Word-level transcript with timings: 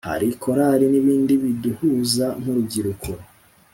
hari 0.09 0.27
korali 0.43 0.85
n’ibindi 0.89 1.33
biduhuza 1.43 2.25
nk’urubyiruko 2.39 3.11